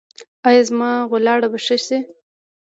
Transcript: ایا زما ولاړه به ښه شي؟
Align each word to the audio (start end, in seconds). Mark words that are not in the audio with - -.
ایا 0.47 0.63
زما 0.69 0.91
ولاړه 1.11 1.47
به 1.51 1.59
ښه 1.65 1.77
شي؟ 1.85 1.97